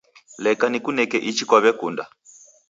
Leke 0.43 0.65
nikuneke 0.69 1.17
ichi 1.29 1.43
kwaw'ekunda 1.49 2.03